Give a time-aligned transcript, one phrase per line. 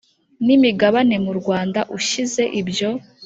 [0.45, 2.89] n imigabane mu Rwanda ushyize ibyo